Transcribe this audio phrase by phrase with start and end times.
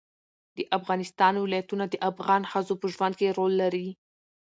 [0.57, 3.87] د افغانستان ولايتونه د افغان ښځو په ژوند کې رول لري.